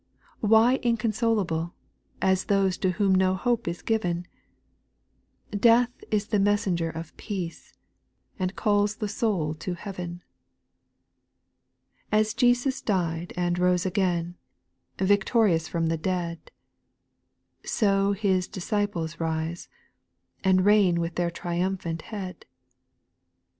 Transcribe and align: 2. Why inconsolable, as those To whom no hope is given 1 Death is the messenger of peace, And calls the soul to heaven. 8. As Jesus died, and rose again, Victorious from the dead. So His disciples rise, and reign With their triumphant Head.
2. 0.41 0.47
Why 0.47 0.75
inconsolable, 0.81 1.75
as 2.23 2.45
those 2.45 2.75
To 2.79 2.89
whom 2.89 3.13
no 3.13 3.35
hope 3.35 3.67
is 3.67 3.83
given 3.83 4.25
1 5.51 5.59
Death 5.59 5.91
is 6.09 6.29
the 6.29 6.39
messenger 6.39 6.89
of 6.89 7.15
peace, 7.17 7.75
And 8.39 8.55
calls 8.55 8.95
the 8.95 9.07
soul 9.07 9.53
to 9.53 9.75
heaven. 9.75 10.23
8. 12.11 12.17
As 12.17 12.33
Jesus 12.33 12.81
died, 12.81 13.31
and 13.37 13.59
rose 13.59 13.85
again, 13.85 14.37
Victorious 14.97 15.67
from 15.67 15.85
the 15.85 15.97
dead. 15.97 16.49
So 17.63 18.13
His 18.13 18.47
disciples 18.47 19.19
rise, 19.19 19.69
and 20.43 20.65
reign 20.65 20.99
With 20.99 21.13
their 21.13 21.29
triumphant 21.29 22.01
Head. 22.01 22.47